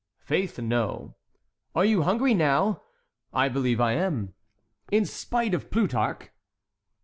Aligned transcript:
"Faith, 0.25 0.57
no." 0.57 1.13
"Are 1.75 1.85
you 1.85 2.01
hungry 2.01 2.33
now?" 2.33 2.81
"I 3.31 3.49
believe 3.49 3.79
I 3.79 3.91
am." 3.91 4.33
"In 4.91 5.05
spite 5.05 5.53
of 5.53 5.69
Plutarch?" 5.69 6.31